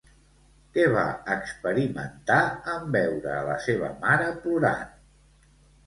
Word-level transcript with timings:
Què 0.77 0.85
va 0.95 1.03
experimentar 1.35 2.39
en 2.79 2.91
veure 2.99 3.37
a 3.37 3.47
la 3.53 3.61
seva 3.71 3.95
mare 4.03 4.35
plorant? 4.43 4.95